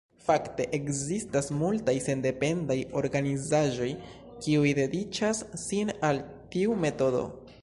Fakte, 0.27 0.65
ekzistas 0.77 1.49
multaj 1.57 1.95
sendependaj 2.07 2.79
organizaĵoj, 3.03 3.91
kiuj 4.47 4.75
dediĉas 4.83 5.47
sin 5.69 5.97
al 6.11 6.27
tiu 6.57 6.85
metodo. 6.87 7.27